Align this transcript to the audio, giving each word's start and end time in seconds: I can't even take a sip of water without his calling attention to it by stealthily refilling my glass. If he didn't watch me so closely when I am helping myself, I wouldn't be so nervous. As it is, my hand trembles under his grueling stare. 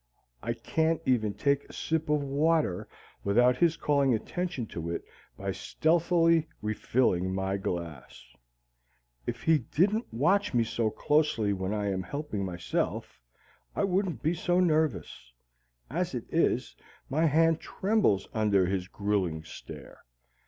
I 0.41 0.53
can't 0.53 0.99
even 1.05 1.35
take 1.35 1.63
a 1.65 1.73
sip 1.73 2.09
of 2.09 2.23
water 2.23 2.87
without 3.23 3.57
his 3.57 3.77
calling 3.77 4.15
attention 4.15 4.65
to 4.73 4.89
it 4.89 5.05
by 5.37 5.51
stealthily 5.51 6.47
refilling 6.59 7.35
my 7.35 7.57
glass. 7.57 8.25
If 9.27 9.43
he 9.43 9.59
didn't 9.59 10.11
watch 10.11 10.55
me 10.55 10.63
so 10.63 10.89
closely 10.89 11.53
when 11.53 11.71
I 11.71 11.91
am 11.91 12.01
helping 12.01 12.43
myself, 12.43 13.21
I 13.75 13.83
wouldn't 13.83 14.23
be 14.23 14.33
so 14.33 14.59
nervous. 14.59 15.31
As 15.87 16.15
it 16.15 16.25
is, 16.31 16.75
my 17.07 17.25
hand 17.27 17.59
trembles 17.59 18.27
under 18.33 18.65
his 18.65 18.87
grueling 18.87 19.43
stare. 19.43 20.03